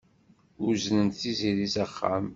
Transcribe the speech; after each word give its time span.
Uznent 0.67 1.13
Tiziri 1.19 1.67
s 1.73 1.75
axxam. 1.85 2.25